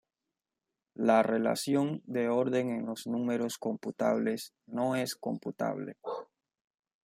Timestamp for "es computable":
4.95-5.95